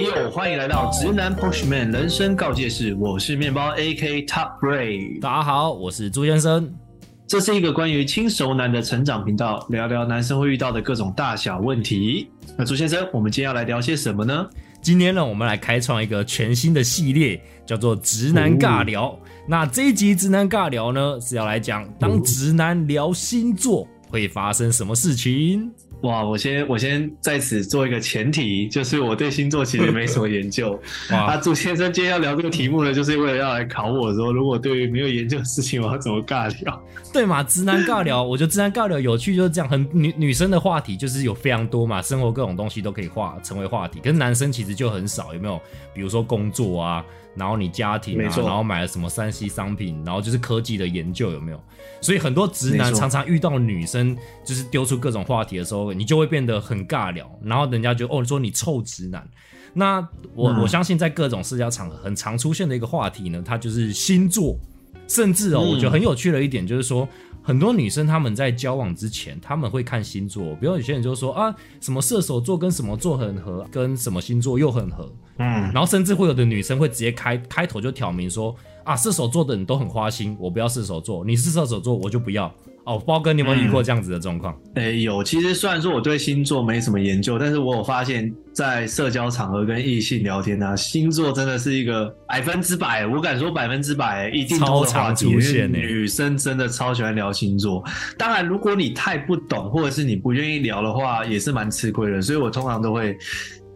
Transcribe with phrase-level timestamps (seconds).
[0.00, 5.20] 哟，欢迎来到直男 Pushman 人生告诫室，我是面包 AK Top Ray。
[5.20, 6.72] 大家好，我是朱先生。
[7.26, 12.30] 这是一个关于轻熟男的成长频道，聊聊男生会遇到的各种大小问题。
[12.56, 14.48] 那朱先生，我们今天要来聊些什么呢？
[14.80, 19.18] 今天呢，我们来开创一个全新的系列，叫做直男尬聊。
[19.48, 25.72] 那这一集直男尬聊呢，是要来讲当直男聊星座会发生什么事情。
[26.02, 30.80] 哇，我先我先在此做一个前提，就是我对星座其实没什么研究。
[31.10, 36.82] 啊，朱先生今天要聊这个题目呢，就是为了要来考我说，如果对于没有研究的事情，我要怎么尬聊？
[37.12, 45.60] 对嘛，直男尬聊，我觉得直男尬聊有趣就是这样，很女女生的话题就是有非常多嘛，生活各种东西都可以话成为话题，可是男生其实就很少，有没有？
[45.92, 47.04] 比如说工作啊。
[47.38, 51.62] 然后你家庭啊，然后买了什么三 C 商品，然后就是科技的研究有没有？
[52.00, 59.26] 所以很多直男常常遇到女生就是丢出各种话题的时候，你就会变得很尬聊，然后人家就哦说你臭直男。
[59.74, 64.56] 那我我相信在各种社交场合很常出现的一个话题呢，它就是星座，
[65.06, 67.08] 甚至哦，我觉得很有趣的一点就是说。
[67.48, 82.54] 很多女生她们在交往之前，他们会看星座，比如有些人就说啊，什么射手座跟什么座很合，跟什么星座又很合，嗯，然后甚至会有的女生会直接开开头就挑明说啊，射手座的人都很花心，我不要射手座，你是射手座我就不要。
[82.88, 84.58] 哦，包哥，你有没有遇过这样子的状况？
[84.74, 85.22] 哎，有。
[85.22, 95.70] 其实虽然说我对星座没什么研究，但是我有发现，在社交场合跟异性聊天啊，星座真的是一个百分之百，我敢说百分之百一定超常出现。
[95.70, 97.84] 女生真的超喜欢聊星座。
[98.16, 102.22] 当然，如果你太不懂，或者是你不愿意聊的话，也是蛮吃亏的。
[102.22, 103.14] 所以我通常都会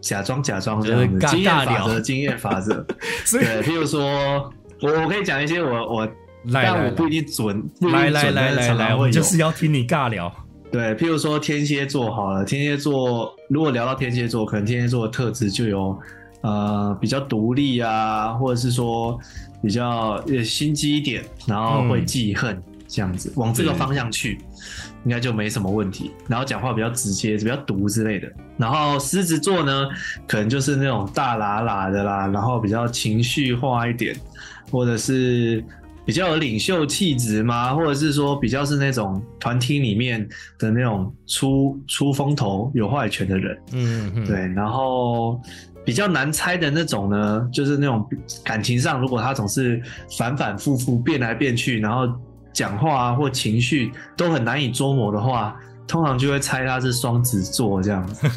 [0.01, 2.83] 假装假装这样子，经验法则，经验法则。
[3.31, 6.09] 对，譬如说，我我可以讲一些我我。
[6.51, 10.33] 但我不一定准，来来来来来，我就是要听你尬聊。
[10.71, 15.95] 对，譬如说天蝎座好了，天蝎座如果聊到天蝎座，可能天蝎座的特质就有
[16.41, 19.15] 呃比较独立啊，或者是说
[19.61, 24.39] 比较心机一点，然后会记恨这样子，往这个方向去，
[25.05, 26.11] 应该就没什么问题。
[26.27, 28.27] 然后讲话比较直接，比较毒之类的。
[28.57, 29.87] 然后狮子座呢，
[30.27, 34.15] 可能就是那种大喇喇的啦，然后比较情绪化一点，
[34.71, 35.63] 或者是。
[36.05, 37.73] 比较有领袖气质吗？
[37.73, 40.27] 或者是说比较是那种团体里面
[40.59, 43.57] 的那种出出风头、有话语权的人？
[43.71, 44.47] 嗯，对。
[44.53, 45.39] 然后
[45.85, 48.05] 比较难猜的那种呢，就是那种
[48.43, 49.81] 感情上，如果他总是
[50.17, 52.05] 反反复复变来变去，然后
[52.51, 55.55] 讲话啊或情绪都很难以捉摸的话，
[55.87, 58.29] 通常就会猜他是双子座这样子。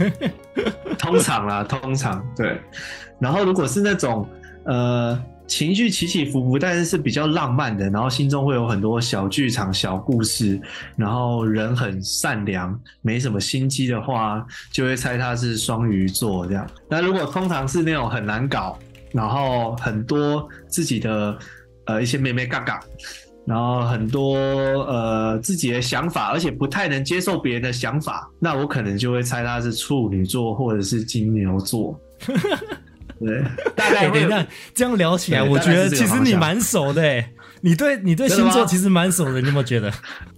[0.98, 2.60] 通常啦，通常对。
[3.18, 4.24] 然后如果是那种
[4.66, 5.20] 呃。
[5.46, 10.60] 情绪起起伏伏，但是是比较浪漫的，然后心中会有很多小剧场、小故事，
[10.96, 16.68] 然后人很善良，没什么心机的话，就会猜他是双鱼座这样。
[16.88, 18.78] 那如果通常是那种很难搞，
[19.12, 21.38] 然后很多自己的
[21.86, 22.80] 呃一些妹妹嘎嘎，
[23.46, 31.98] 然后很多呃自己的想法，而且不太能接受别人的想法，那我可能就会猜他是处女座或者是金牛座。
[33.20, 33.42] 对，
[33.74, 39.92] 大概等一下这样聊起来，我觉得其实你蛮熟的哎，你对你对星座其实蛮熟的，你有没有觉得？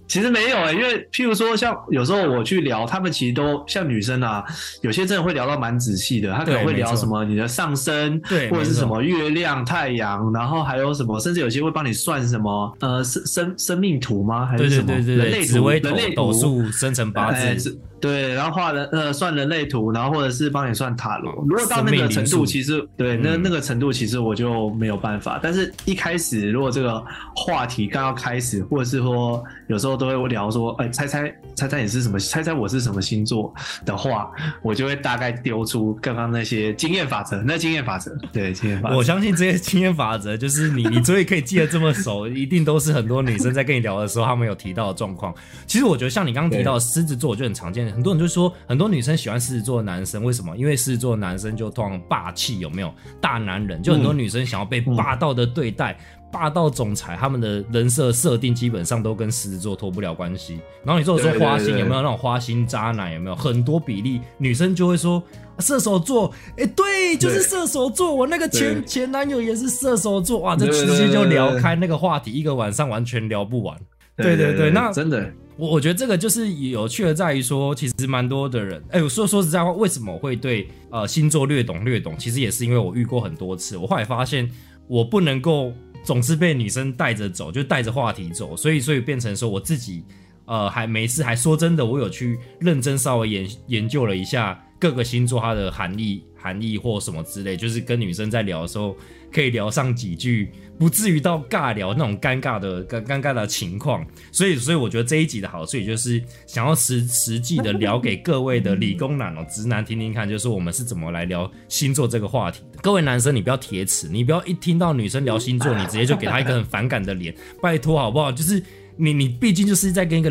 [0.09, 4.43] 其实没有哎，因为譬如说，像有时候我去聊，他们其实都像女生啊，
[4.81, 14.47] 有些真的会聊到蛮仔细的，他可能会聊什么你的上升，对，或者是什么月亮、太阳，然后还有什么，甚至有些会帮你算什么呃生生生命图吗？
[14.47, 15.69] 还是什么人类图？
[15.69, 17.79] 人类斗数生成八字。
[18.01, 21.33] 对，然后画人呃算人类图，然后或者是帮你算塔罗。
[21.49, 25.37] 如果到那个程度，其实对那那个程度，其实我就没有办法。
[25.43, 27.03] 但是一开始，如果这个
[27.35, 33.53] 话题刚要开始，或者是说有时候都会聊说，哎，猜猜猜猜你是什么，猜猜我是什么星座
[33.85, 34.31] 的话，
[34.63, 37.41] 我就会大概丢出刚刚那些经验法则。
[37.43, 45.33] 那经验法则，对经验法则，我相信这些经验法则就是你你所以可以记得这么熟，一定都是很多女生在跟你聊的时候，他们有提到的状况。
[45.67, 47.91] 其实我觉得像你刚刚提到的狮子座，我就很常见。
[47.91, 50.55] 很多人就说，很多女生喜欢狮子座的男生，为什么？
[50.55, 52.93] 因为狮子座的男生就通常霸气，有没有？
[53.19, 55.97] 大男人，就很多女生想要被霸道的对待，
[56.31, 60.59] 霸道总裁，他们的人设设定基本上都跟狮子座脱不了关系。
[60.83, 63.13] 然后你说说花心有没有那种花心渣男？
[63.13, 65.21] 有没有很多比例女生就会说
[65.59, 66.33] 射手座？
[66.57, 68.13] 哎，对，就是射手座。
[68.13, 73.77] 我那个前前男友也是射手座，哇，这直接就聊开那个话题，一个晚上完全聊不完。
[74.15, 75.31] 对对对，那真的。
[75.57, 82.15] 我我觉得这个就是有趣的，在于说，其实蛮多的人，哎，我说说实在话，为什么会对呃星座略懂略懂？
[82.17, 84.49] 其实也是因为我遇过很多次，我后来发现
[84.87, 85.73] 我不能够
[86.03, 90.03] 总是被女生带着走，就带着话题走，所以所以变成说我自己
[90.45, 96.23] 呃还没事还说真的，我有去认真稍微研研究了一下各个星座它的含义。
[96.41, 98.95] 含义或什么之类，就是跟女生在聊的时候
[99.33, 104.05] 可以聊上几句，不至于到尬聊那种尴尬的尴尴尬的情况。
[104.31, 112.79] 所以，所以我觉得这一集的好处，也就是想要实实际的聊给各位的理工男哦、直男听听看，就是我们是怎么来聊星座这个话题的。
[112.81, 118.31] 各位男生，你不要铁齿，你不要一听到女生聊星座， 你直接就给她一个很反感的脸，拜托好不好？
[118.31, 118.63] 就是。
[119.01, 120.29] 你你毕竟就是在跟一个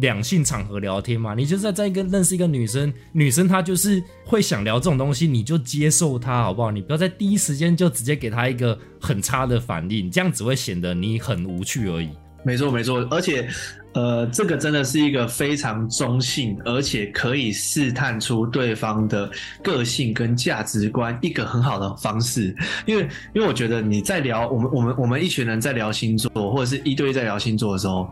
[0.00, 6.72] 两性场合聊天嘛，你就是在在跟认识一个女生，女生她就是会想聊这种东西，你就接受她好不好？
[6.72, 12.08] 你不要在第一时间就直接给她一个很差的反应，这样只会显得你很无趣而已。
[12.44, 13.48] 没错，没错，而且，
[13.94, 19.30] 呃，这个真的是一个非常中性，而且可以试探出对方的
[19.62, 22.54] 个性跟价值观一个很好的方式。
[22.86, 28.10] 因为，因为我觉得你在聊我们我们我们一群人在聊星座，或者是一对一在聊星座的时候，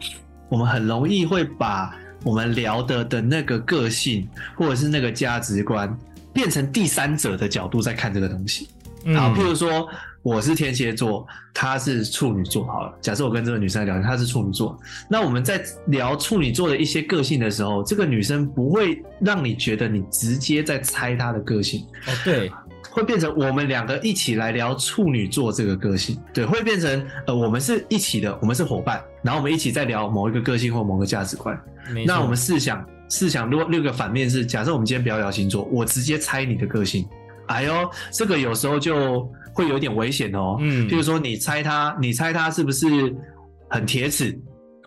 [0.49, 1.93] 我们很容易会把
[2.23, 5.93] 我们聊的的那个个性或者是那个价值观
[6.33, 8.69] 变成第三者的角度在看这个东西。
[9.17, 9.89] 好，譬如说。
[10.23, 12.65] 我是天蝎座，她是处女座。
[12.65, 14.79] 好了，假设我跟这个女生聊天，她是处女座，
[15.09, 22.51] 那我们在聊处女座的一些个性的时候，这个女生不会让你觉得你直接在猜她的个性哦，对，
[22.89, 31.61] 会变成我们两个一起来聊处女座这个个性，对，会变成呃，我们是一起的，我们是伙伴，然后我们一起在聊某一个个性或某个价值观。
[32.07, 37.05] 那我们试想，试想，如果六个反面是，假设我们今天不要聊星座，我直接猜你的个性，
[37.49, 39.29] 哎呦，这个有时候就。
[39.53, 43.15] 会有点危险哦，嗯，譬如说你猜他，你猜他是不是
[43.69, 44.39] 很铁齿？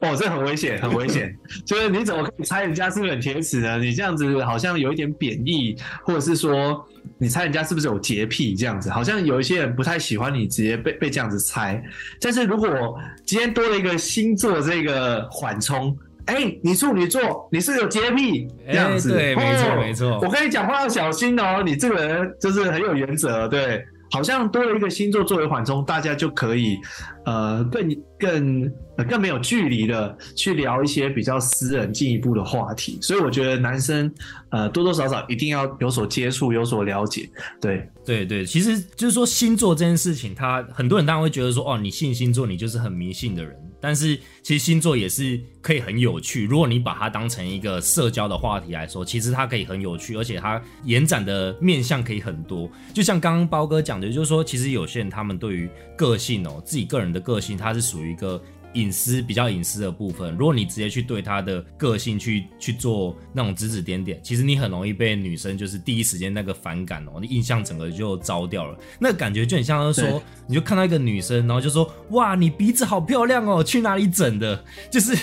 [0.01, 1.33] 哦，这很危险，很危险。
[1.65, 3.77] 就是你怎么可以猜人家是不是很铁齿呢？
[3.77, 6.85] 你这样子好像有一点贬义，或者是说
[7.17, 11.81] 你猜人家是不是有洁癖这样子，好像有一些人不太喜欢你直接被被这样子猜。
[12.19, 20.19] 但是如果今天多了一个星座这个缓冲，哎，你处女座，你是有洁癖这样子，对，没错没错。
[20.21, 23.83] 我跟你讲话要小心哦，你这个人就是很有原则，对。
[24.15, 26.79] 好像多了一个星座作为缓冲，大家就可以，
[27.25, 28.71] 呃，更更
[29.09, 32.97] 更没有距离的去聊一些比较私人、进一步的话题。
[33.01, 34.11] 所以我觉得男生，
[34.49, 37.29] 呃，多多少少一定要有所接触、有所了解。
[37.59, 43.53] 对，对，对，其实就是说星座这件事情，他很多人当然会觉得说，哦，你信星座，你就是很迷信的人。
[43.81, 52.67] 但是其实星座也是可以很有趣，如果你把它当成一个社交的话题来说，其实它可以很有趣，而且它延展的面向可以很多。
[52.95, 58.39] 就像刚刚包哥讲的，就是说，其实有些人他们对于个性哦，自己个人的个性，它是属于一个。
[58.75, 68.77] 隐私比较隐私的部分，如果你直接去对他的个性去去做那种指指点点，其实你很容易被女生就是第一时间那个反感哦，你印象整个就糟掉了。
[68.99, 74.61] 那感觉就很像是说，你就看到一个女生，然后就说哇，你鼻子好漂亮哦，去哪里整的？
[74.91, 75.17] 就是。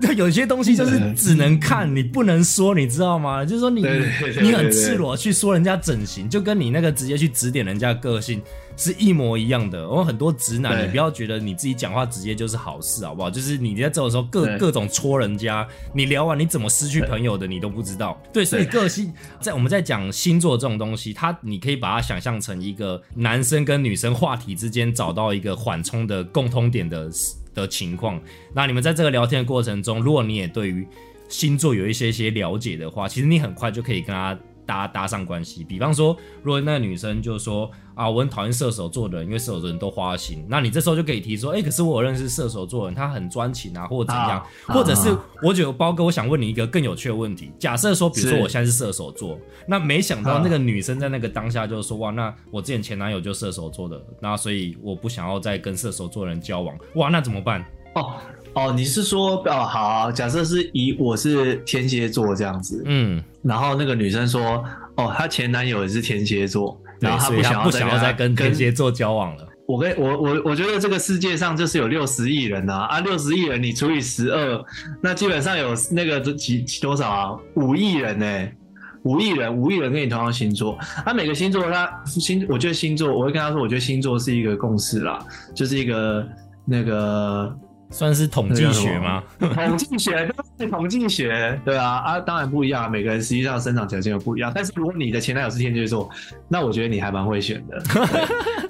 [0.00, 3.44] 对， 有些东西就是只能看，你不能说，你知道吗？
[3.44, 3.82] 就是说你
[4.42, 8.42] 你很赤裸去说人家整形，就跟你那个直接去指点人家个性
[8.76, 9.88] 是一模一样的。
[9.88, 13.30] 我很多直男，你不要觉得你自己讲话直接就是好事，好不好？
[13.30, 18.20] 就是你在这种时候各各种戳人家，你聊完你怎么失去朋友的，你都不知道。
[18.32, 27.10] 对，所以个性在我们在讲星座这种东西，它你可以把它想象成一个男生跟女生话题之间找到一个缓冲的共通点的。
[27.56, 28.20] 的情况，
[28.54, 30.86] 那你们在这个聊天的过程中，如果你也对于
[31.28, 35.64] 星座有一些些了解的话，其实你很快就可以跟他搭搭上关系。
[35.64, 47.52] 比方说，如果那个女生就说啊，我很讨厌射手座的人，因为射手座人都花心，那你这时候就可以提说，哎，可是我认识射手座人，他很专情啊，或者怎样，或者是我觉得包哥，我想问你一个更有趣的问题。
[47.58, 57.64] 假设说，比如说我现在是射手座，那没想到那个女生在那个当下就说，哇，那我之前前男友就射手座的，那所以我不想要再跟射手座人交往，哇，那怎么办？
[57.96, 58.12] 哦
[58.54, 69.46] 哦，你是说哦好，假设是以我是天蝎座这样子，嗯，然后那个女生说，哦，她前男友也是天蝎座，然后她不想不想要再跟天蝎座交往了。
[69.66, 74.64] 我跟我我我觉得这个世界上就是有六十亿人呐，啊，六十亿人你除以十二，
[75.02, 77.36] 那基本上有那个几多少啊？
[77.56, 78.48] 五亿人呢？
[79.02, 85.18] 五亿人，五亿人跟你同样星座，他每个星座他星，我觉得星座，我会跟他说，我觉得星座是一个共识啦，
[85.54, 86.26] 就是一个
[86.64, 87.54] 那个。
[87.96, 89.22] 算是统计学吗？
[89.40, 94.52] 统计学都是统计学，对啊啊，当然不一样，每个人实际上生长条件又不一样。
[94.54, 96.10] 但是如果你的前男友是天蝎座，
[96.46, 97.82] 那我觉得你还蛮会选的。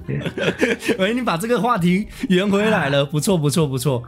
[0.96, 4.00] 喂，你把这个话题圆回来了，不错不错不错。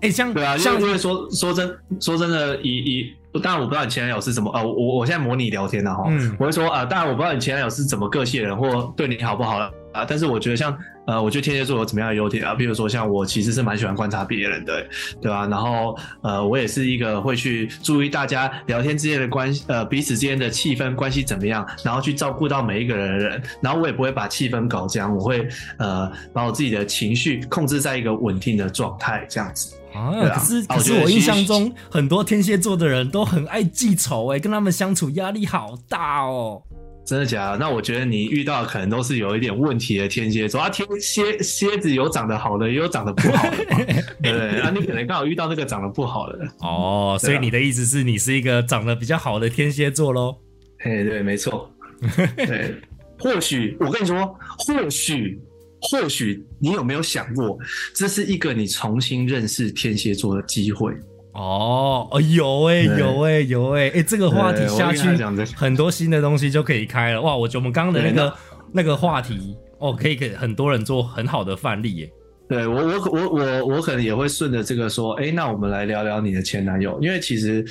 [0.00, 6.04] 哎，像对啊，像因为说说真说真的，以以当然我不知道你前男友是什么呃，我我现在模拟聊天的哈，
[6.38, 9.70] 我会说啊，当然我不知道你前男友是怎么个性的人，或对你好不好。
[9.96, 10.76] 啊，但是我觉得像
[11.06, 12.54] 呃，我觉得天蝎座有怎么样的优点啊？
[12.54, 14.84] 比如说像我其实是蛮喜欢观察别人的，
[15.20, 15.46] 对吧？
[15.46, 25.48] 然后呃，我也是一个会去注意大家聊天之间的关系，呃，彼此之间的气氛关系怎么样，然后去照顾到每一个人的人，然后我也不会把气氛搞僵，我会
[25.78, 29.74] 呃把我自己的情绪控制在一个稳定的状态，这样子。
[29.94, 36.60] 啊，可是可是我印象中很多天蝎座的人都很爱记仇哎，跟他们相处压力好大哦。
[37.06, 37.58] 真的假的？
[37.58, 40.68] 那我觉得你遇到的可能都是有一点问题的天蝎座啊。
[40.68, 43.78] 天蝎蝎子有长得好的，也有长得不好的嘛，
[44.20, 44.60] 对不对？
[44.60, 46.46] 啊，你可能刚好遇到那个长得不好的。
[46.60, 50.36] 哦，所以你的意思是你是一个长得比较好的天蝎座喽？
[50.80, 51.70] 嘿，对，没错。
[52.36, 52.74] 对，
[53.18, 55.40] 或许我跟你说，或许，
[55.80, 57.56] 或许你有没有想过，
[57.94, 60.92] 这是一个你重新认识天蝎座的机会？
[61.36, 65.08] 哦，哦，有哎、对有哎、有哎、哎、这个话题下去
[65.54, 67.20] 很多新的东西就可以开了。
[67.20, 68.34] 哇，我觉得我们刚刚的那个
[68.72, 72.10] 那个话题，哦，可以给很多人做很好的范例耶。
[72.48, 77.64] 对我，我我我我可能也会顺着这个说，哎，那我们来聊聊你的前男友，因为其实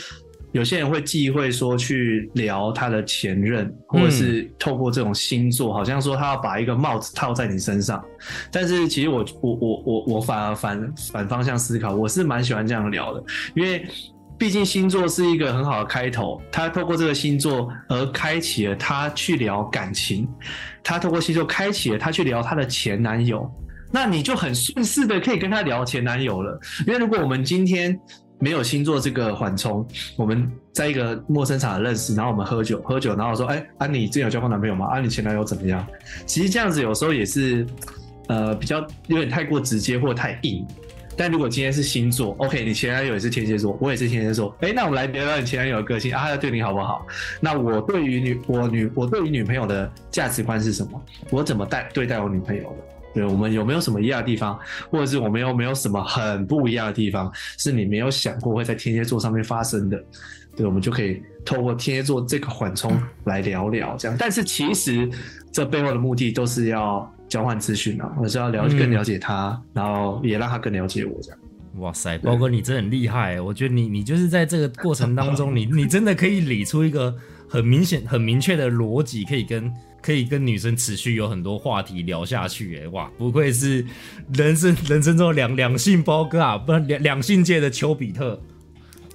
[0.56, 8.02] 有些人会忌讳说去聊他的前任，或者是透过这种星座，好像说他要把一个帽子套在你身上。
[8.50, 13.22] 但是其实我我我我我反而反反方向思考，我是蛮喜欢这样聊的，
[13.54, 13.86] 因为
[14.38, 20.26] 毕竟星座是一个很好的开头，他透过这个星座而开启了他去聊感情，
[20.82, 23.46] 他透过星座开启了他去聊他的前男友。
[23.92, 26.58] 那你就很顺势的可以跟他聊前男友了，
[26.88, 27.98] 因为如果我们今天
[28.46, 29.84] 没有星座这个缓冲，
[30.16, 34.86] 我们在一个陌生场认识，然后我们喝酒，喝酒，然后说，哎、啊，你之前有交过男朋友吗？
[34.86, 35.84] 啊，你前男友怎么样？
[36.28, 37.66] 其实这样子有时候也是，
[38.28, 40.64] 呃，比较有点太过直接或太硬。
[41.18, 47.04] 但如果今天是星座，OK，你前男友也是天蝎座，我也是天蝎座，哎、那我们来聊聊你前男友的个性啊，他对你好不好？
[47.42, 51.02] 那我对于女我女我对于女朋友的价值观是什么？
[51.32, 52.95] 我怎么待对待我女朋友的？
[53.16, 54.60] 对我们有没有什么一样的地方，
[54.92, 60.04] 或者是我们有没有什么很不一样的地方，是你没有想过会在天蝎座上面发生的？
[60.56, 62.92] 对，我们就可以透过天蝎座这个缓冲
[63.24, 64.16] 来聊聊这样。
[64.20, 65.10] 但是其实
[65.52, 71.40] 这背后的目的都是要交换资讯啊，我是要了嗯更了解他，然后也让他更了解我这样。
[71.80, 77.14] 哇塞，包哥你真的很厉害，我觉得你你就是在这个过程当中，你你真的可以理出一个
[77.50, 79.70] 很明显、很明确的逻辑，可以跟
[80.06, 82.78] 可以跟女生持续有很多话题聊下去。
[82.78, 83.84] 哎，哇，不愧是
[84.36, 88.40] 人生人生中两两性包哥啊，不两两性界的丘比特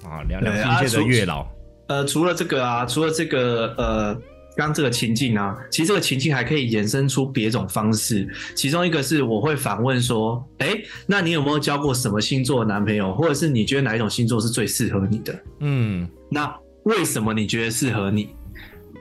[0.03, 1.47] 啊，两两性界的啊月老。
[1.87, 4.13] 呃，除了这个啊，除了这个呃，
[4.57, 8.27] 刚刚这个情境啊，其实这个情境还可以衍生出别种方式。
[8.53, 10.75] 其中一个是我会反问说，哎，
[11.07, 15.39] 那你有没有交过什么星座的男朋友，或者是你觉得哪一种星座是最适合你的？
[15.61, 18.29] 嗯，那为什么你觉得适合你？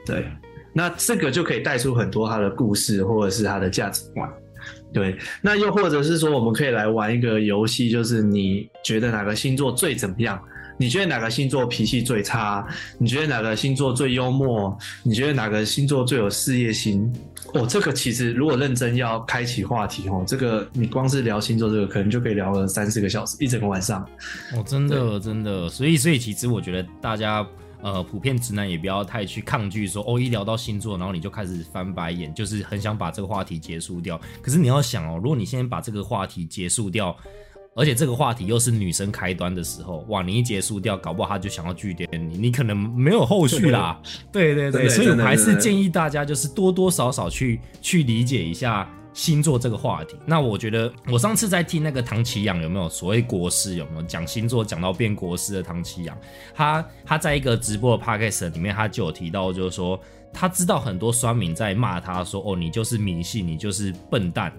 [0.06, 0.24] 对，
[0.72, 4.28] 那这个就可以带出很多他的故事，或者是他的价值观。
[4.92, 10.40] 对，那又或者是说，我们可以来玩一个游戏，就是你觉得哪个星座最怎么样？
[10.78, 12.66] 你觉得哪个星座脾气最差？
[12.98, 14.76] 你觉得哪个星座最幽默？
[15.02, 17.12] 你觉得哪个星座最有事业心？
[17.54, 24.02] 哦，这个其实如果认真要开启话题哦，这个你光是聊星座这个，可能就可以聊了三四个小时，一整个晚上。
[24.54, 27.46] 哦，真的真的，所以所以其实我觉得大家
[27.82, 34.20] 呃普遍直男也不要太去抗拒说哦，一聊到星座，然后你就开始翻白眼，就是很想把这个话题结束掉。
[34.42, 37.16] 可是你要想哦，如果你现在把这个话题结束掉，
[37.76, 44.00] 而且这个话题又是女生开端的时候，哇，你一结束掉，搞不好她就想要据点你，你可能没有后续啦。
[44.32, 48.88] 对对对，所以我还是建议大家就是多多少少去去理解一下
[49.20, 50.16] 星座这个话题。
[50.24, 56.18] 那我觉得我上次在听那个唐奇阳有没有所谓国师有没有讲星座讲到变国师的唐奇阳，
[56.54, 60.00] 他他在一个直播的 podcast 里面他就有提到，就是说
[60.32, 64.50] 他知道很多酸民在骂他说哦你就是迷信，你就是笨蛋。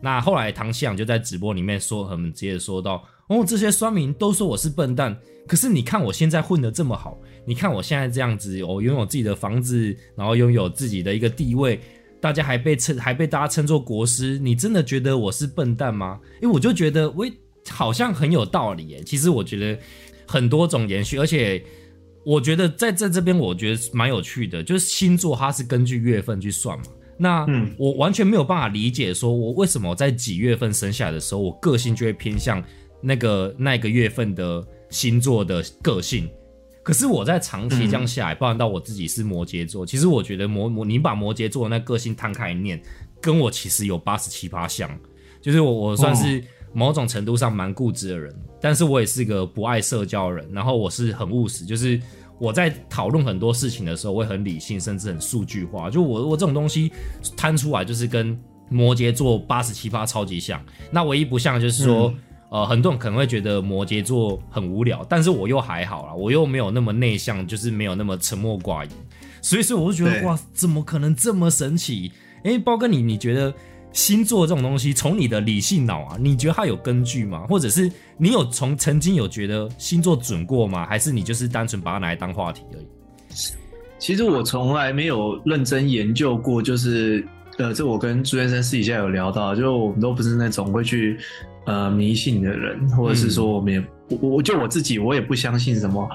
[0.00, 5.14] 那后来唐奇阳就在直播里面说，很直接说到，哦，这些酸民都说我是笨蛋，
[5.46, 11.80] 可是你看我现在混得这么好，你看我现在这样子，我、拥有自己的房子，然后拥有自己的一个地位，
[12.20, 16.18] 大家还被称还被大家称作国师，你真的觉得我是笨蛋吗？
[16.42, 17.32] 因为我就觉得，喂，
[17.68, 19.02] 好像很有道理耶。
[19.04, 19.78] 其实我觉得
[20.26, 21.62] 很多种延续，而且
[22.24, 26.84] 我觉得在在这边，我觉得蛮有趣的，就是星座它是根据月份去算嘛。
[27.18, 32.62] 那嗯我完全没有办法理解，说我为什么在几月份生下来的时候，我个性就会偏向
[33.00, 36.28] 那个那个月份的星座的个性。
[36.86, 42.80] 可是我在长期这样下来，包含到我自己是摩羯座，其实我觉得摩摩你把摩羯座的那个性摊开来念，
[43.20, 44.88] 跟我其实有八十七八像，
[45.42, 46.40] 就是我我算是
[46.72, 52.00] 某种程度上蛮固执的人，但是我也是个不爱社交的人，然后我是很务实，就是
[52.38, 55.90] 我在讨论很多事情的时候，我会很理性，甚至很数据化。
[55.90, 56.92] 就我我这种东西
[57.36, 58.38] 摊出来，就是跟
[58.70, 60.64] 摩羯座八十七八超级像。
[60.92, 62.14] 那唯一不像就是说，
[62.48, 68.90] 呃，很多人可能会觉得摩羯座很无聊，但是我又还好啦，我又没有那么内向，就是没有那么沉默寡言。
[69.42, 72.10] 所以说，我就觉得哇，怎么可能这么神奇？
[72.44, 73.52] 哎，包哥你，你觉得
[73.92, 77.46] 星座这种东西，从你的理性脑啊，你觉得它有根据吗？
[77.48, 80.86] 或者是你有从曾经有觉得星座准过吗？
[80.86, 82.86] 还是你就是单纯把它拿来当话题而已？
[83.98, 87.26] 其实我从来没有认真研究过，就是
[87.58, 91.18] 呃，这我跟朱先生私底下有聊到，就我们都不是那种会去
[91.66, 96.08] 呃迷信的人，或者是说我们也我我就我自己我也不相信什么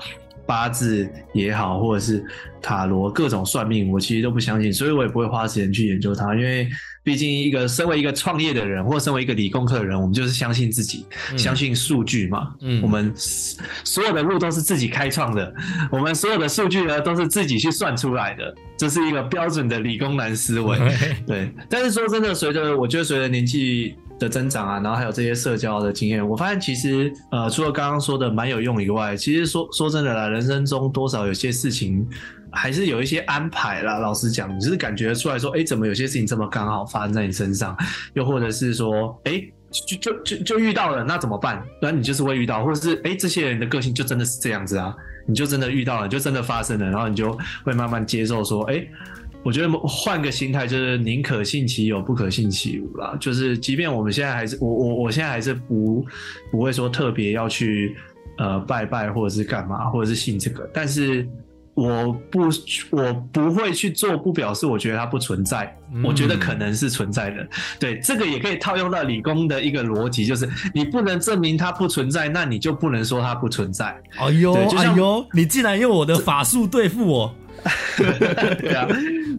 [0.45, 2.25] 八字也好，或者是
[2.61, 6.67] 塔罗各种算命，我其实都不相信，所以我也不会花时间去研究它，因为
[7.03, 11.37] 毕竟一个身为一个创业的人，或身为一个理工科的人，我们就是相信自己，嗯。
[11.37, 12.81] 相信数据嘛，嗯。
[12.81, 15.53] 我们所有的路都是自己开创的，
[15.89, 20.77] 我们所有的数据呢都是自己去算出来的，这是一个标准的理工男思维。
[21.25, 32.07] 对，但是说真的，随着我觉得随着年纪的增长啊，然后还有这些社交的经验，我发现其实呃，除了刚刚说的蛮有用以外，其实说说真的啦，人生中多少有些事情
[32.51, 33.97] 还是有一些安排啦。
[33.97, 37.75] 老实讲，你是感觉出来说，哎，怎么有些事情这么刚好发生在你身上，
[38.13, 39.43] 又或者是说，哎。
[39.71, 41.63] 就就就就遇到了，那怎么办？
[41.81, 44.93] 那你就是会遇到，或者是哎，这些人的个性就真的是这样子啊，
[45.25, 47.31] 你就真的遇到了，就真的发生了，然后你就
[47.63, 48.85] 会慢慢接受说，哎，
[49.43, 53.17] 我觉得换个心态，就是宁可信其有，不可信其无啦。
[53.19, 56.05] 就是即便我们现在还是我我我现在还是不
[56.51, 57.95] 不会说特别要去
[58.37, 61.27] 呃拜拜或者是干嘛，或者是信这个，但是
[61.73, 62.41] 我不
[62.91, 67.47] 我不会去做，不表示我觉得它不存在，嗯我觉得可能是存在的。
[67.79, 73.99] 对，这个也可以套用到理工的一个逻辑，就是你不能证明它不存在，那你就不能说它不存在。
[74.19, 77.35] 哎呦哎呦，你竟然用我的法术对付我！
[77.95, 78.87] 对啊，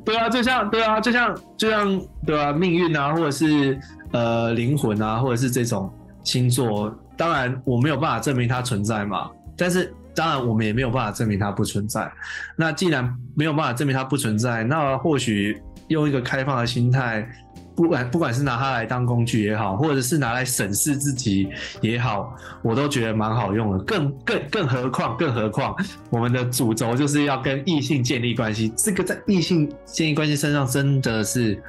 [0.04, 3.78] 对啊，就像对啊，就像就像对啊，命运啊，或者是
[4.12, 5.92] 呃灵魂啊，或者是这种
[6.24, 12.10] 星座，当然我没有办法证明它存在嘛，但是当然我们也没有办法证明它不存在。
[12.56, 17.28] 那既然没有办法证明它不存在，那或许用一个开放的心态。
[17.74, 21.48] 不管不管是拿它来当工具也好，或者是拿来审视自己
[21.80, 23.84] 也好，我都觉得蛮好用的。
[23.84, 25.74] 更更更何况更何况，
[26.10, 31.60] 我们的主轴就是要跟异性建立关系，这个在异性建立关系身上真的是，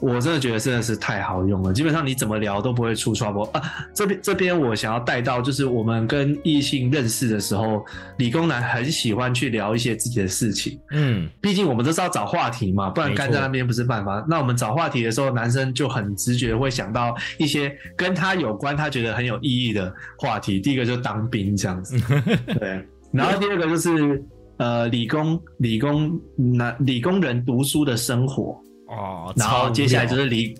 [0.00, 1.72] 我真的觉得真的是太好用了。
[1.72, 3.62] 基本上你怎么聊都不会出 trouble 啊。
[3.94, 7.84] 这边这边我想要带到，就是我们跟异性认识的时候，
[8.16, 10.78] 理工男很喜欢去聊一些自己的事情。
[10.90, 14.24] 嗯，毕竟我们都是要找话题嘛，不然干在那边不是办法。
[14.28, 20.60] 那我们找话题的时候，男生就很直觉会想到一些跟他有关、他觉得很有意义的话题。
[20.60, 21.96] 第一个就是当兵这样子，
[22.58, 22.84] 对。
[23.12, 24.24] 然后第二个就是
[24.56, 28.56] 呃，理工理工男理工人读书的生活，
[28.90, 30.54] 哦，然后接下来就是是理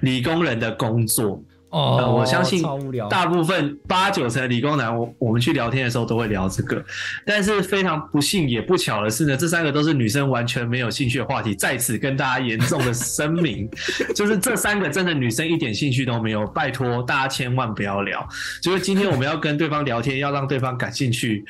[0.00, 1.42] 理工人的工作。
[1.70, 2.60] 哦、呃我相信。
[3.08, 6.84] 大部分八九成的理工男，我我们去聊天的时候都会聊这个，
[7.24, 11.54] 但是非常不幸也不巧的是呢，这三个都是女生完全没有兴趣的话题。
[11.54, 13.70] 在此跟大家严重的声明，
[14.16, 18.28] 就是这三个真的女生一点兴趣都没有，拜托大家千万不要聊。
[18.60, 21.44] 就是今天我们要跟对方聊天，要让对方感兴趣，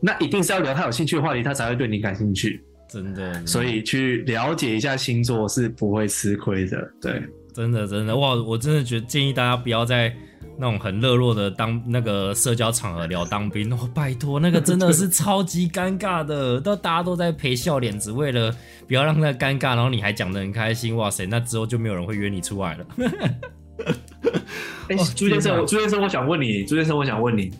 [0.00, 2.64] 那一定是要聊他有兴趣的话题，他才会对你感兴趣。
[2.88, 7.22] 真的，所以去了解一下星座是不会吃亏的，对。
[7.54, 10.14] 真的真的哇，我真的觉得建议大家不要在
[10.56, 18.54] 那种很热络的当那个社交场合聊当兵 哦，拜托，那个真的是超级尴尬的，都大家都在陪笑脸，只为了
[18.86, 22.86] 不要让那个尴尬，然后你还讲得很开心，哇塞，那之后就没有人会约你出来了。
[25.16, 27.50] 朱先生，我朱先生，我想问你，朱先生，我想问你，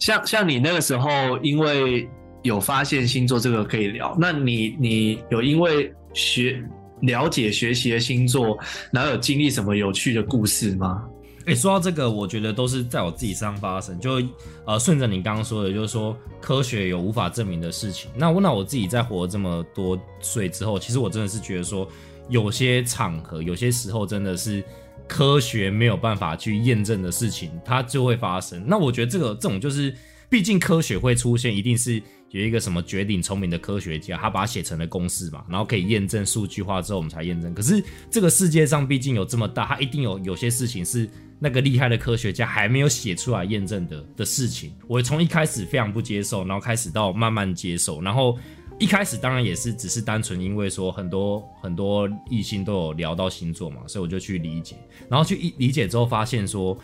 [0.00, 2.08] 像像你那个时候，因为
[2.42, 6.62] 有发现星座这个可以聊，那你你有因为学
[7.02, 8.58] 了解学习的星座，
[8.92, 11.04] 然后有经历什么有趣的故事吗？
[11.46, 13.98] 哎、说到这个，我觉得都是在我自己身上发生。
[13.98, 14.22] 就
[14.64, 18.08] 呃，顺着你刚刚说的，就是说科学有无法证明的事情。
[18.16, 21.88] 那我那我自己在活这么多岁之后，其实我真的是觉得说，
[22.28, 24.62] 有些场合，有些时候真的是
[25.08, 28.62] 科学没有办法去验证的事情，它就会发生。
[28.64, 29.92] 那我觉得这个这种就是，
[30.30, 32.00] 毕竟科学会出现，一定是
[32.32, 37.54] 有一个什么绝顶聪明的科学家，他把它写成了公式嘛，然后可以验证数据化之后，我们才验证。
[37.54, 41.06] 可是这个世界上毕竟有这么大，它一定有有些事情是
[41.38, 44.72] 那个厉害的科学家还没有写出来验证的的事情。
[44.88, 48.38] 我从一开始非常不接受，然后开始到慢慢接受，然后
[48.78, 54.76] 一开始当然也是只是单纯因为说很多很多异性都有聊到星座嘛，所以我就去理解，
[55.10, 56.78] 然后去一理解之后发现说。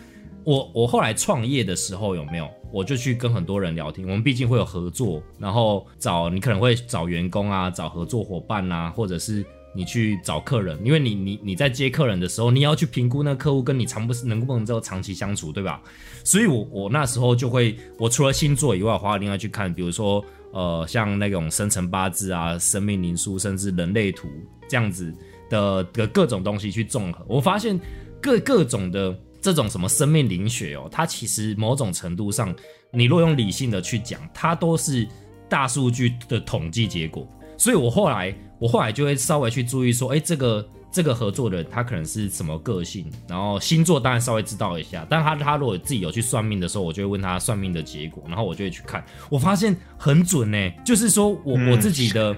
[0.45, 4.07] 我我后来创业的时候有没有，我就去跟很多人聊天。
[4.07, 15.81] 我们毕竟会有合作，然后找你可能会找员工啊，找合作伙伴啊，或者是你去找客人，因为你你你在接客人的时候，你要去评估那个客户跟你长不能不能够长期相处，对吧？
[16.23, 24.27] 所以我我那时候就会，我除了星座以外，我还另外去看，比如说呃，像那种生辰八字啊、生命灵数，甚至人类图
[24.67, 25.13] 这样子
[25.49, 27.79] 的的各种东西去综合，我发现
[28.19, 32.53] 各各种的这种什么生命灵学哦，它其实某种程度上，
[32.91, 35.07] 你若用理性的去讲，它都是
[35.47, 37.27] 大数据的统计结果。
[37.57, 45.05] 所以我后来，我后来就会稍微去注意说，哎，这个这个合作的人他可能是什么个性，然后星座当然稍微知道一下。
[45.09, 50.71] 但他他如果自己有去算命的时候，我就会问他算命的结果，然后我就会去看，我发现很准呢。
[50.85, 52.33] 就是说我我自己的，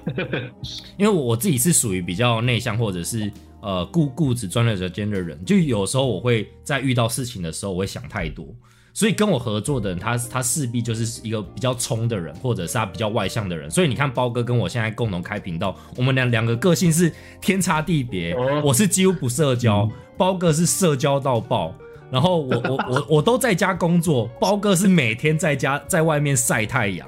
[0.97, 3.31] 因为我自己是属于比较内向或者是
[3.62, 8.45] 呃固固执专业间的人，就有时候我会在遇到事情的时候，我会想太多。
[8.93, 13.71] 所以跟我合作的人，他他势必就是一个比较冲的人，或者是他比较外向的人。
[13.71, 18.36] 所以你看，包哥跟我现在共同开频道，我们两两个个性是天差地别。
[18.62, 21.74] 我是几乎不社交，包哥是社交到爆。
[22.12, 27.08] 然后我我我我都在家工作，包哥是每天在家在外面晒太阳。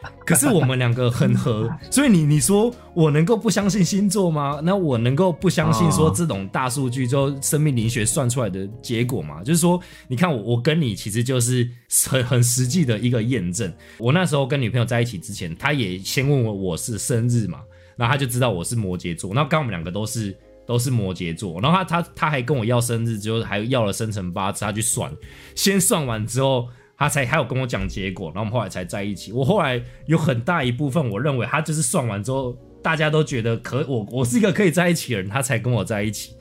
[0.26, 4.60] 可是我们两个很合， 所以你你说我能够不相信星座吗？
[4.62, 9.42] 那我能够不相信说这种大数据就生命灵学算出来的结果吗？
[9.42, 11.68] 就是说，你看我我跟你其实就是
[12.08, 13.72] 很很实际的一个验证。
[13.98, 17.60] 我那时候跟女朋友在一起之前，她也先问我我是生日嘛，
[17.96, 19.32] 然后她就知道我是摩羯座。
[19.34, 20.36] 那刚我们两个都是
[20.66, 25.10] 都是摩羯座，然后她她她还跟我要生日，之后还要了生辰八字，他去算，
[25.54, 26.68] 先算完之后。
[26.98, 29.30] 他才还有跟我讲结果，然后我们后来才在一起。
[29.30, 36.34] 我后来有很大一部分，我认为他就是算完之后，大家都觉得可我我是一个可以在一起的人，他才跟我在一起。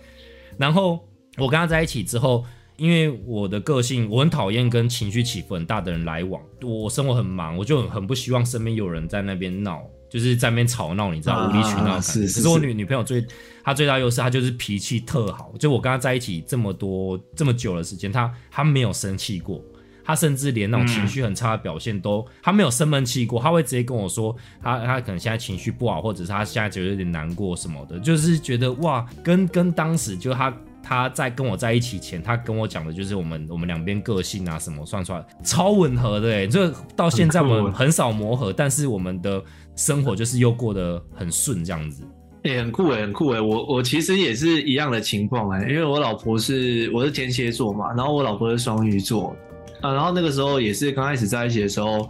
[0.57, 2.43] 然后我跟他在一起之后，
[2.77, 6.41] 因为我的个性，我很讨厌跟情绪起伏很大的人来往。
[6.63, 12.21] 我生活很忙，我就很不希望身边有人在那边闹，就是在那边吵闹，你知道无理取闹感觉。
[12.21, 13.23] 可是我女女朋友最
[13.63, 15.53] 她最大优势，她就是脾气特好。
[15.59, 19.63] 就我跟她在一起这么多这么久的时间，她她没有生气过。
[20.07, 39.43] 他甚至连那种情绪很差的表现都，他没有生闷气过，他会直接跟我说，他他可能现在情绪不好，或者是他现在觉得有点难过什么的，就是觉得哇，跟跟当时就他他在跟我在一起前，他跟我讲的就是我们我们两边个性啊什么算出来超吻合的哎，这到现在我们很少磨合，但是我们的
[39.75, 42.03] 生活就是又过得很顺这样子，
[42.43, 49.35] 哎，很酷哎，很酷哎，我我其实也是一样的情况哎，因为我老婆是我是天蝎座嘛，然后我老婆是双鱼座。
[49.81, 52.07] 啊，然后那个时候也是刚开始在一起的时候，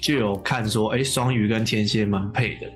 [0.00, 2.66] 就有看说，哎，双鱼跟天蝎蛮配的。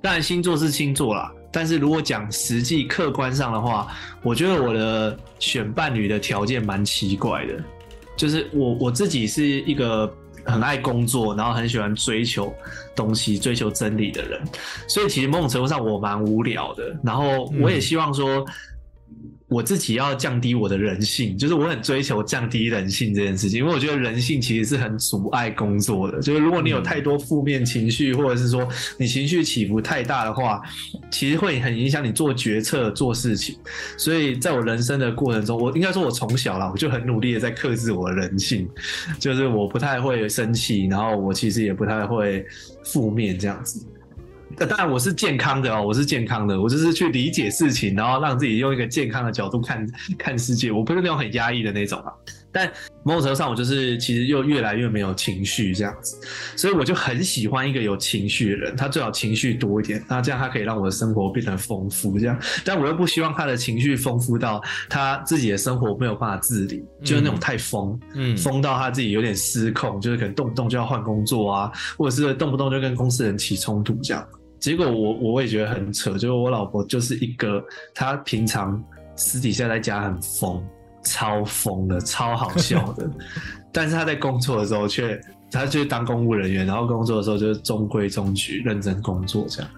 [0.00, 3.88] 当然星座是星座啦，但是如果讲实际客观上的话，
[4.22, 7.54] 我觉得我的选伴侣的条件蛮奇怪的。
[8.16, 10.12] 就是我我自己是一个
[10.44, 12.52] 很爱工作，然后很喜欢追求
[12.94, 14.40] 东西、追求真理的人，
[14.86, 16.94] 所以其实某种程度上我蛮无聊的。
[17.02, 18.44] 然后我也希望说。
[19.52, 26.20] 我自己要降低我的人性，就是我很追求降低人性这件事情，因为我觉得人性其实是很阻碍工作的。
[26.20, 30.62] 就是如果你有太多负面情绪，或者是说你情绪起伏太大的话，
[31.10, 33.54] 其实会很影响你做决策、做事情。
[33.98, 38.68] 所以在我人生的过程中，我应该说，我从小啦，我就很努力的在克制我的人性，
[39.18, 42.44] 就是我不太会生气，然后我其实也不太会
[42.84, 43.84] 负面这样子。
[44.56, 49.86] 当然我是健康的哦，我是健康的，我就是去理解事情，然后让自己用一个健康的角度看
[50.18, 50.70] 看世界。
[50.70, 52.12] 我不是那种很压抑的那种啊。
[52.54, 52.70] 但
[53.02, 56.20] 某种程度上，我就是其实又越来越没有情绪这样子，
[56.54, 62.38] 所以我就很喜欢一个有情绪的人，他最好情绪多一点，那这样他可以让我的生活变得丰富这样。
[62.62, 74.28] 但我又不希望他的情绪丰富到他自己的生活没有办法自理，就是那种太疯，嗯，疯到他自己有点失控，就是可能动不动就要换工作啊，或者是动不动就跟公司人起冲突这样。
[74.62, 77.60] 结果我我也觉得很扯，就是我老婆就是一个，
[77.92, 78.80] 她平常
[79.16, 80.62] 私底下在家很疯，
[81.02, 83.10] 超疯的，超好笑的，
[83.72, 85.20] 但是她在工作的时候却，
[85.50, 89.70] 她就当公务人员，然后工作的时候就是中规中矩，认真工作这样。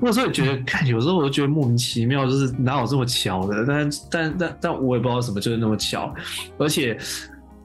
[0.00, 3.64] 我有时候觉得，看有时候我就觉得莫名其妙，就是哪有这么巧的？
[3.66, 6.14] 但但但但我也不知道什么就是那么巧，
[6.58, 6.96] 而且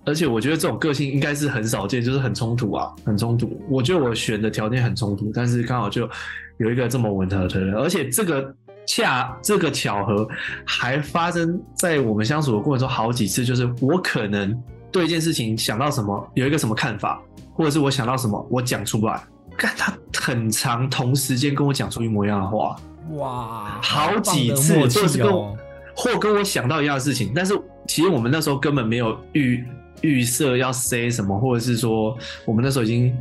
[0.06, 3.62] 而且我觉得这种个性应该是很少见，就是很冲突啊，很冲突。
[3.70, 6.10] 我觉得我选的条件很冲突，但是刚好就。
[6.60, 10.26] 有一个这么吻合的人，而且这个恰这个巧合
[10.64, 13.44] 还发生在我们相处的过程中好几次。
[13.44, 14.56] 就是我可能
[14.92, 17.20] 对一件事情想到什么，有一个什么看法，
[17.56, 19.20] 或者是我想到什么，我讲出来，
[19.58, 22.76] 看他很长同时间跟我讲出一模一样的话，
[23.14, 25.34] 哇，好几次，或者是跟
[25.96, 29.66] 或跟我想到一样的事情，但是其实我们那时候根本没有预
[30.04, 33.12] 预设要 say 什么，或者是说我们那时候已经。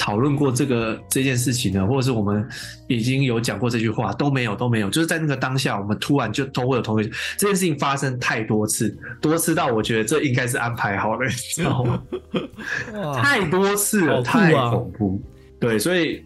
[0.00, 1.84] 讨论过这个这件事情了？
[1.84, 2.48] 或者是我们
[2.86, 12.00] 已经有讲过这句话都没有都没有，就是在那个当下，我们突然就都会有同学，这件事情发生太多次， 多次到我觉得这应该是安排好了，你知道吗？
[13.20, 15.20] 太多次了，太恐怖。
[15.58, 16.24] 对，所以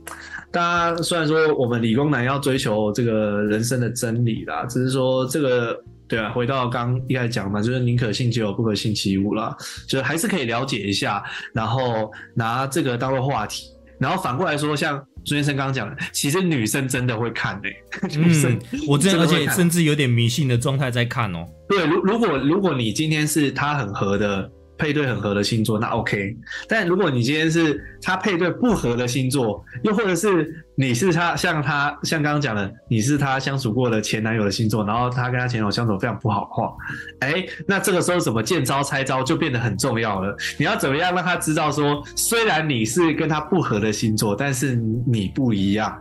[0.51, 5.83] 大家虽然说我们理工男要追求这个人生的真理啦，只是说这个。
[6.13, 9.57] 对啊，回到刚一开始讲嘛，就是宁可信其有，不可信其无啦，
[9.89, 13.65] 就是还是可以了解一下，然后拿这个当做话题，
[13.99, 17.75] 然后反过来说，像朱先生刚刚讲的，其实女生真的会看诶，
[18.15, 21.47] 女生，我这而且甚至有点迷信的状态在看哦。
[21.67, 24.51] 对，如如果如果你今天是他很合的。
[24.83, 26.37] 配对很合的星座那 OK，
[26.69, 36.75] 但如果你今天是他配对不合的星座，又或者是你是他像他像刚刚讲的，你是他相处过的前男友的星座，然后他跟他前男友相处非常不好的话，
[37.21, 40.37] 哎，那这个时候怎么见招拆招就变得很重要了。
[40.59, 44.75] 你要怎么样让他知道说，虽然你是跟他不合的星座，但是
[45.07, 45.97] 你不一样。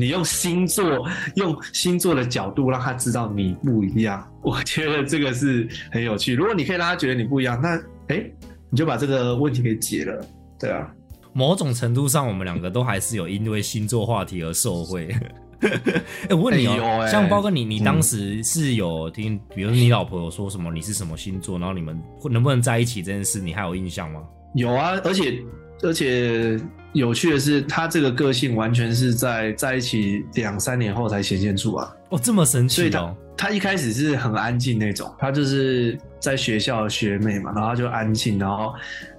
[0.00, 6.34] 你用星座，用星座的角度让他知道你不一样，我觉得这个是很有趣。
[6.34, 7.76] 如果你可以让他觉得你不一样，那
[8.14, 8.24] 哎，
[8.70, 10.24] 你就把这个问题给解了，
[10.56, 10.88] 对啊。
[11.32, 15.12] 某种程度上，我们两个都还是有因为星座话题而受惠。
[16.30, 24.22] 哎，我问你哦，像包哥你，你当时是有听，比如你老婆有说什么，你是什么星座，然后你们能不能在一起这件事，你还有印象吗？
[24.54, 25.42] 有啊，而且。
[25.80, 26.58] 而且
[26.92, 31.94] 有趣的是，他这个个性完全是在在一起两三年后才显现出啊！
[32.10, 33.14] 哦，这么神奇哦！
[33.36, 38.72] 他一开始是很安静那种，他就是在学校学妹嘛，然后就安静，然后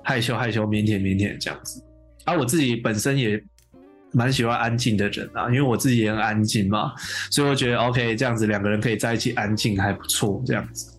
[0.04, 1.82] 害羞害羞、腼腆腼腆这样子。
[2.26, 3.42] 而我自己本身也
[4.12, 6.92] 蛮喜欢安静的人啊，因为我自己也很安静嘛，
[7.30, 10.92] 所以我觉得 OK，这样子两个人可以在一起安静还不错，这样子。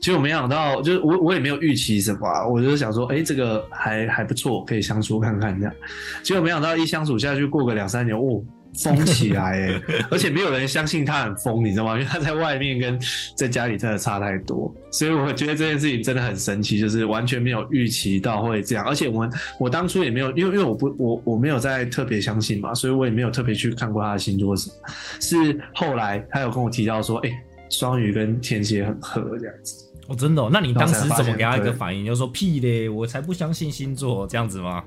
[0.00, 5.74] 其实我没想到，就是我我也没有预期什么，我就是想说，哎，这个还还不错，可以相处看看这样。
[6.22, 8.42] 结果没想到一相处下去，过个两三年，哦，
[8.82, 9.82] 疯起来哎！
[10.08, 11.94] 而且没有人相信他很疯，你知道吗？
[11.94, 12.96] 因为他在外面跟
[13.34, 14.72] 在家里真的差太多。
[14.92, 18.84] 所以我觉得这件事情真的很神奇，就是完全没有预期到会这样。
[18.84, 19.28] 而且我
[19.58, 24.74] 我当初也没有，因为因为我不我我没有在特别相信嘛，所以我也没有特别去看过他的星座什么。
[25.20, 27.30] 是后来他有跟我提到说，哎，
[27.70, 29.84] 双鱼跟天蝎很合这样子。
[30.08, 30.48] 哦，真的？
[30.50, 32.06] 那你当时怎么给他一个反应？
[32.06, 34.82] 就说屁嘞，我才不相信星座这样子吗？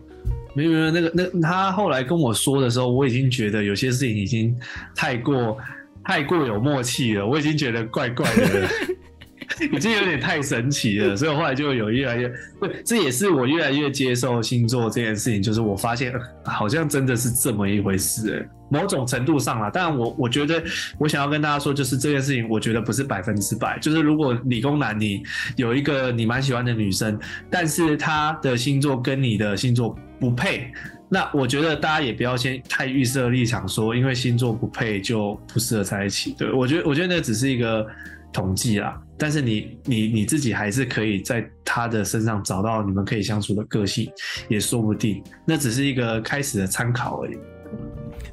[0.56, 4.56] 没有没有，那个那他后来跟我说的时候，我已经觉得有些事情已经
[4.96, 5.58] 太过
[6.04, 8.68] 太过有默契了，我已经觉得怪怪的。
[9.72, 12.32] 已经有点太神奇了，所以我后来就有越来越，
[12.86, 20.64] 这也是我越来越接受星座这件事情，就是我发现好像真的是这么一回事，哎，某种程度上啦，但我我觉得
[20.98, 25.22] 我想要跟大家说，就是这件事情，我觉得不是百分之百，就是如果理工男你
[25.56, 30.72] 有一个你蛮喜欢的女生，但是她的星座跟你的星座不配，
[31.10, 37.86] 那我觉得大家也不要先太预设立场，说因为星座不配就不适合在一起，对我觉得我觉得那只是一个。
[38.34, 44.12] 统计啦，但是你你你自己还是可以在他的身上找到你们可以相处的个性，
[44.50, 45.24] 也说不定。
[45.46, 47.38] 那只是一个开始的参考而已。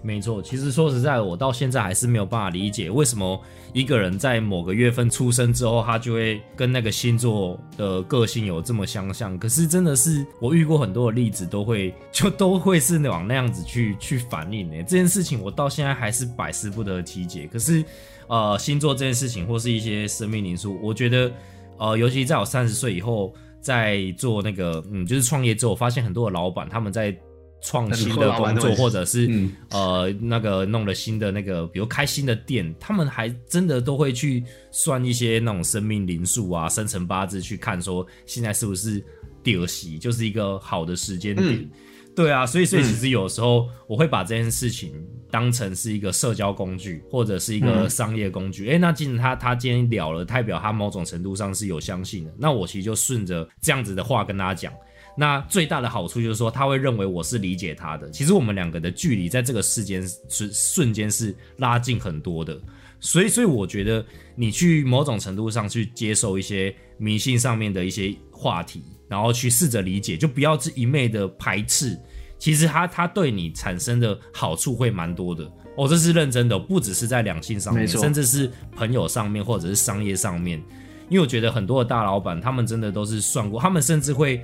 [0.01, 3.39] 没错，其实说实在，我到现在还是没有办法理解，为什么
[3.75, 9.39] 一个人在某个月份出生之后，他就会跟那个星座的个性有这么相像。
[9.39, 14.77] 可是真的是我遇过很多的例子，都会就 都会是往那样子去去反应呢。
[14.85, 17.47] 这件事情我到现在还是百思不得其解。
[17.53, 17.85] 可是。
[18.29, 21.33] 呃，星座这件事情，或是一些生命灵数，我觉得，
[21.79, 27.17] 呃，尤其在我三十岁以后，在做那个，嗯，就是创业之后，发现很多的老板他们在
[27.63, 39.03] 创新的工作，或者是呃那个弄了新的那个，比如开新的店，他们还真的都会去算一些那种生命灵数啊、生辰八字去看，说现在是不是
[39.43, 41.71] 第二喜，就是一个好的时间点。
[42.19, 44.93] 对啊，所以所以其实有时候我会把这件事情
[45.31, 48.69] 当成是一个社交工具，或者是一个商业工具。
[48.69, 54.73] 哎，那既然他他今天聊了，代表他某种程度上是有相信的，那我其实就顺着这样子的话跟大家讲。
[55.17, 58.11] 那最大的好处就是说，他会认为我是理解他的。
[58.11, 62.61] 其实我们两个的距离在这个世间是瞬间是拉近很多的。
[62.99, 64.05] 所以所以我觉得
[64.35, 71.97] 你去某种程度上去接受一些迷信上面的一些话题，然后去试着理解，就不要是一昧的排斥。
[72.39, 75.45] 其实他他对你产生的好处会蛮多的
[75.77, 80.63] 哦，这是认真的，不只是在两性上面，甚至是朋友上面或者是商业上面。
[81.09, 84.41] 因为我觉得很多的大老板，他们真的都是算过，他们甚至会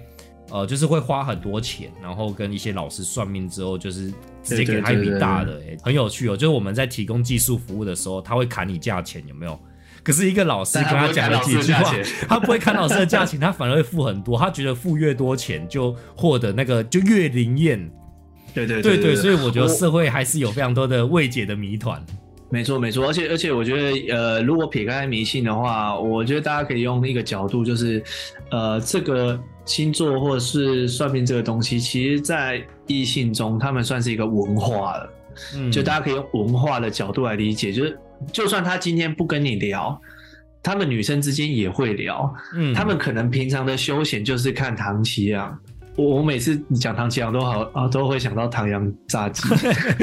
[0.50, 6.36] 呃，就是会花很多钱，然后跟一些老师算命之后，就是直接给他一笔大的，很有趣哦。
[6.36, 9.58] 就是我们在提供技术服务的时候，他会砍你价钱，有没有？
[10.04, 11.92] 可是一个老师跟他讲了几句话，
[12.28, 14.38] 他不会看老师的价钱，他反而会付很多。
[14.38, 17.90] 他觉得付越多钱就获得那个就越灵验。
[18.52, 22.00] 对对对对所以我觉得社会还是有非常多的未解的谜团。
[22.50, 28.00] 没错，没错，而且而且，我觉得，呃，如果撇开迷信的话，我觉得大家可以用一个角度，就是，
[28.50, 35.10] 呃，这个星座或者是算命这个东西，其实，在异性中，他们算是一个文化了，
[35.56, 37.98] 嗯，就大家可以用文化的角度来理解，就是，
[38.32, 40.00] 就算他今天不跟你聊，
[40.62, 45.58] 他们女生之间也会聊，嗯，他们可能平常的休闲就是看唐奇阳。
[45.96, 49.48] 我我每次讲唐奇阳都好啊，都会想到唐阳炸鸡。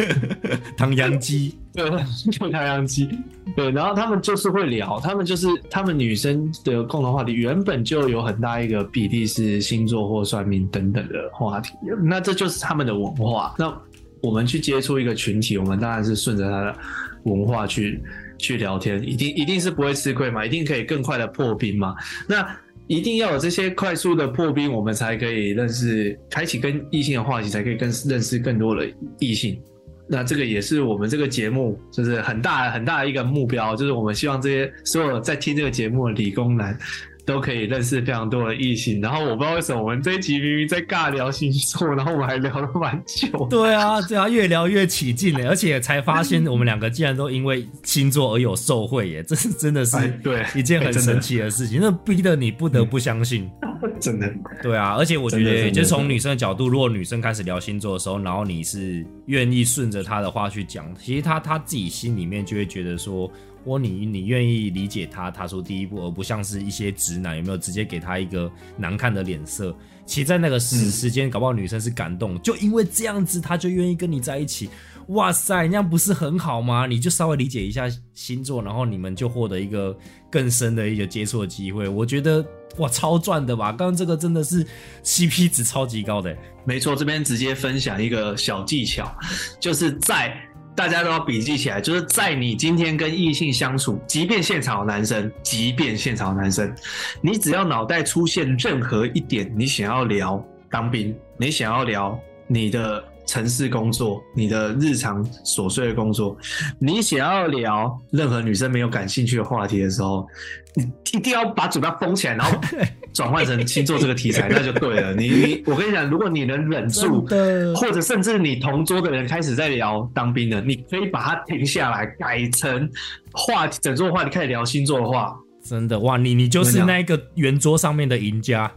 [0.78, 1.89] 唐阳鸡， 对，
[2.32, 3.10] 就唐阳鸡，
[3.58, 13.54] 对，然后他们就是会聊，他们就是他们女生的共同话题，原本就有很大一个比例是星座或算命等等的话题，那这就是他们的文化。
[13.60, 13.78] 那
[14.21, 16.76] 我们去接触一个群体，我们当然是顺着他的
[17.23, 18.01] 文化去
[18.38, 21.95] 去聊天，一定一定是不会吃亏嘛，一定可以更快的破冰嘛。
[22.27, 22.57] 那
[22.88, 28.86] 一定要有这些快速的破冰，我们才可以认识，开启跟异性的话题，才可以更认识更多的
[29.19, 29.62] 异性。
[30.10, 36.77] 那这个也是我们这个节目就是很大很大的一个目标，就是我们希望这些所有在听这个节目的理工男
[37.25, 39.01] 都可以认识非常多的异性。
[39.01, 43.47] 然后我不知道为什么我们这一集明明在尬聊星座，然后我们还聊了蛮久。
[43.49, 53.49] 对啊，对啊，越聊越起劲了，而且才发现 我们两个竟然都因为星座而有受贿耶，这是真的是哎对一件很神奇的事情，那逼得你不得不相信。
[53.99, 54.31] 真的，
[54.62, 63.31] 对啊，而且我觉得，就是从女生的角度，如果女生开始聊星座的时候，然后你是愿意顺着她的话去讲，其实她她自己心里面就会觉得说，
[63.63, 69.76] 我你你愿意理解他，踏出第一步，而不像是一些直男有没有直接给他一个难看的脸色。
[70.06, 74.69] 其实，在那个时嗯时间，搞不好女生是感动，就因为这样子，她就愿意跟你在一起。
[75.08, 76.86] 哇塞，那样不是很好吗？
[76.86, 79.95] 你就稍微理解一下星座，然后你们就获得一个
[80.30, 81.88] 更深的一个接触的机会。
[81.88, 82.45] 我觉得
[82.78, 83.71] 哇，超赚的吧！
[83.71, 84.65] 刚刚这个真的是
[85.04, 86.36] CP 值超级高的。
[86.65, 89.13] 没错，这边直接分享一个小技巧，
[89.60, 90.36] 就是在
[90.75, 96.73] 大家都要笔记起来，就是在你今天跟异性相处，即便现场有男生，即便现场有男生，
[97.21, 106.38] 你只要脑袋出现任何一点你想要聊当兵，你想要聊你的城市工作，你的日常琐碎的工作，
[106.80, 110.28] 你想要聊任何女生没有感兴趣的话题的时候，
[110.76, 112.60] 你一定要把嘴巴封起来，然后
[113.15, 115.13] 转换成星座这个题材，那就对了。
[115.15, 122.89] 你你，我跟你讲，如果你能忍住，真的或者甚至你同桌的人开始在聊当兵的，你可以把它停下来，改成
[123.32, 128.70] 话题，整座话题开始聊星座的话，真的哇，你你就是那个圆桌上面的赢家。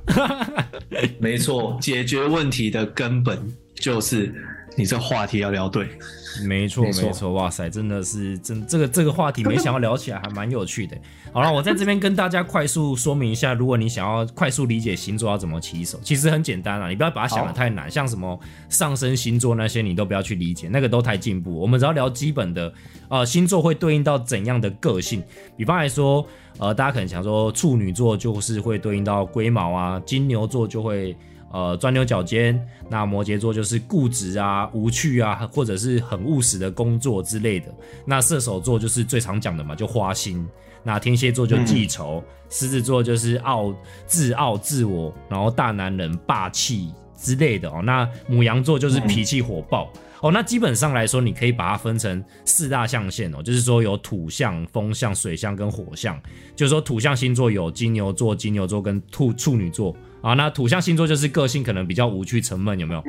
[1.19, 3.37] 没错，解决问题的根本
[3.85, 4.33] 就是
[4.79, 5.87] 你这话题要聊对。
[6.49, 10.97] 没错，没错，哇塞，真的是真这个这个话题，没想到聊起来还蛮有趣的。
[11.33, 21.55] 好了，我在这边跟大家快速说明一下，如果你想要快速理解星座要怎么起手，其实很简单啊，你不要把它想的太难，像什么上升星座那些，你都不要去理解，那个都太进步。
[21.55, 22.73] 我们只要聊基本的，
[23.11, 25.23] 呃，星座会对应到怎样的个性，
[25.57, 26.27] 比方来说，
[26.59, 31.15] 呃，大家可能想说处女座就是会对应到龟毛啊，金牛座就会。
[31.55, 37.73] 呃，钻牛角尖，那摩羯座就是固执啊、无趣啊，或者是很务实的工作之类的。
[38.05, 40.45] 那射手座就是最常讲的嘛，就花心。
[40.83, 43.73] 那天蝎座就记仇，狮、子座就是傲、
[44.05, 47.81] 自傲、自我，然后大男人、霸气之类的哦。
[47.85, 49.89] 那母羊座就是脾气火爆。
[50.23, 56.21] 哦，那基本上来说，你可以把它分成四大象限哦，就是说有土象、风象、水象跟火象。
[56.57, 60.35] 就是说土象星座有金牛座、金牛座跟处处女座啊。
[60.35, 63.05] 那土象星座就是个性可能比较无趣、沉闷，有没有？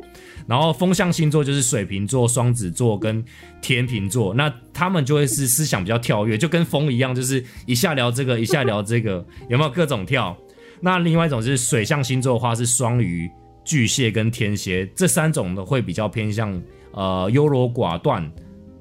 [0.45, 3.23] 然后风象星座就是水瓶座、双子座跟
[3.61, 10.37] 天秤座，那他们就会是思想比较跳跃，就跟风一样，就是一下聊这个，一下聊这个，有没有各种跳？
[10.81, 13.31] 那另外一种就是水象星座的话是双鱼、
[13.63, 18.29] 巨蟹跟天蝎，这三种的会比较偏向呃优柔寡断、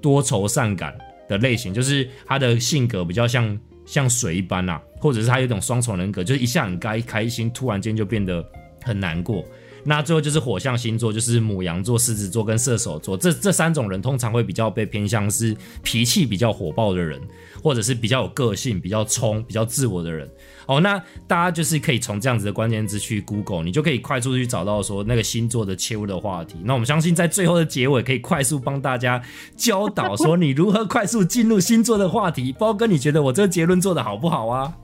[0.02, 0.92] 多愁善感
[1.28, 8.42] 的类型，就是他的性格比较像像水一般啊，或者是他有一种双重人格，就是一下很该开心，突然间就变得
[8.82, 9.44] 很难过。
[9.86, 17.20] 那最后就是火象星座，就是母羊座、狮子座跟射手座，这这三种人通常会比较被偏向是脾气比较火爆的人，
[17.62, 20.26] 或者是比较有个性、比较冲、比较自我的人。
[20.64, 26.56] 哦，那大家就是可以从这样子的关键字去 Google，你就可以快速去找到说那个星座的切入的话题。
[26.64, 29.22] 那我们相信在最后的结尾可以快速帮大家
[29.54, 32.54] 教导说你如何快速进入星座的话题。
[32.58, 34.74] 包哥，你觉得我这个结论做的好不好啊？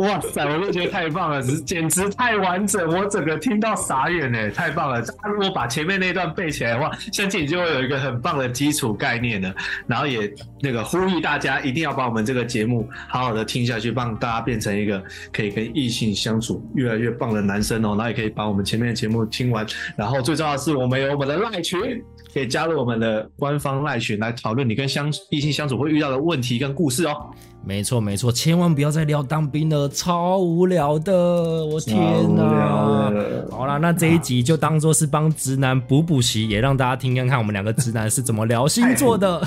[0.00, 5.02] 哇塞，我都觉得太棒了，只 简直太完整，我整个听到傻眼呢，太棒了！
[5.02, 9.54] 大家如果把前面那段背起来的话，相信你就会有一个很棒的基础概念了。
[9.86, 10.32] 然后也
[10.62, 17.88] 那个呼吁大家一定要把我们这个节目好好的听下去，帮大家变成一个可以跟异性相处越来越棒的男生哦。
[17.90, 21.78] 然后也可以把我们前面的节目听完，然后最重要的是我们有我们的赖群，
[22.32, 27.14] 可以加入我们的官方赖群来讨论你跟相异性相处会遇到的问题跟故事哦。
[27.62, 31.12] 没错没错，千万不要再聊当兵了，超无聊的，
[31.66, 31.98] 我天
[32.34, 33.12] 哪！
[33.50, 39.46] 好啦，那这一集就当做是帮直男补补习，也让大家听看看我们两个直男是怎么聊星座的。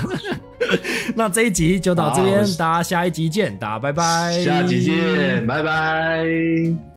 [1.14, 6.84] 那这一集就到这边，大家下一集见，大家拜拜，下集见，拜拜。